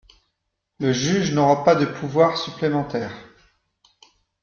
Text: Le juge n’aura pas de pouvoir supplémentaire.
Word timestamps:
Le 0.79 0.91
juge 0.93 1.31
n’aura 1.35 1.63
pas 1.63 1.75
de 1.75 1.85
pouvoir 1.85 2.35
supplémentaire. 2.35 3.13